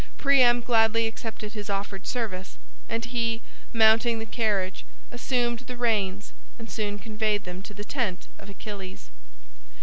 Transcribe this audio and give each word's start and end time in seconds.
Priam 0.17 0.61
gladly 0.61 1.05
accepted 1.05 1.53
his 1.53 1.69
offered 1.69 2.07
service, 2.07 2.57
and 2.89 3.05
he, 3.05 3.39
mounting 3.71 4.17
the 4.17 4.25
carriage, 4.25 4.83
assumed 5.11 5.59
the 5.59 5.77
reins 5.77 6.33
and 6.57 6.71
soon 6.71 6.97
conveyed 6.97 7.43
them 7.43 7.61
to 7.61 7.73
the 7.75 7.85
tent 7.85 8.25
of 8.39 8.49
Achilles. 8.49 9.11